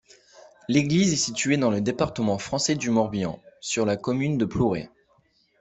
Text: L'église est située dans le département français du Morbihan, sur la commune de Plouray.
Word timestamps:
L'église 0.67 1.13
est 1.13 1.15
située 1.15 1.57
dans 1.57 1.69
le 1.69 1.79
département 1.79 2.39
français 2.39 2.73
du 2.73 2.89
Morbihan, 2.89 3.39
sur 3.59 3.85
la 3.85 3.97
commune 3.97 4.39
de 4.39 4.45
Plouray. 4.45 4.89